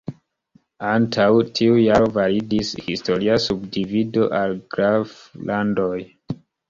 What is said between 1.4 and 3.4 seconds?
tiu jaro validis historia